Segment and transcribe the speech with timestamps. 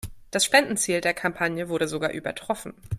[0.31, 2.73] Das Spendenziel der Kampagne wurde sogar übertroffen.